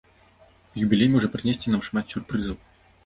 Юбілей 0.83 1.11
можа 1.15 1.29
прынесці 1.35 1.67
нам 1.75 1.85
шмат 1.89 2.05
сюрпрызаў. 2.15 2.57